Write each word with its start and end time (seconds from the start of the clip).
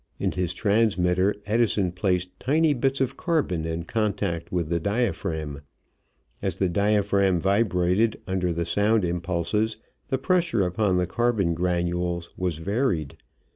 In 0.17 0.31
his 0.31 0.55
transmitter 0.55 1.35
Edison 1.45 1.91
placed 1.91 2.39
tiny 2.39 2.73
bits 2.73 3.01
of 3.01 3.17
carbon 3.17 3.65
in 3.65 3.83
contact 3.83 4.51
with 4.51 4.69
the 4.69 4.79
diaphragm. 4.79 5.61
As 6.41 6.55
the 6.55 6.69
diaphragm 6.69 7.39
vibrated 7.39 8.19
under 8.25 8.51
the 8.51 8.65
sound 8.65 9.05
impulses 9.05 9.77
the 10.07 10.17
pressure 10.17 10.65
upon 10.65 10.97
the 10.97 11.05
carbon 11.05 11.53
granules 11.53 12.33
was 12.35 12.57
varied. 12.57 13.15